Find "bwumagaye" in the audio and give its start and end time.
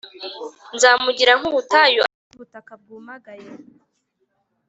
2.81-3.47